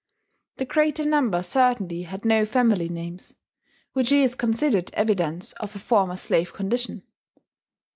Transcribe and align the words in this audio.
The 0.57 0.65
greater 0.65 1.05
number 1.05 1.43
certainly 1.43 2.01
had 2.01 2.25
no 2.25 2.43
family 2.43 2.89
names, 2.89 3.35
which 3.93 4.11
is 4.11 4.33
considered 4.33 4.89
evidence 4.95 5.53
of 5.59 5.75
a 5.75 5.77
former 5.77 6.17
slave 6.17 6.53
condition. 6.53 7.03